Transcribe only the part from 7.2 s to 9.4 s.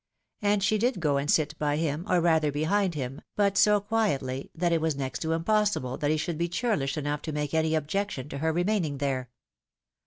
to make any objection to her remaining there.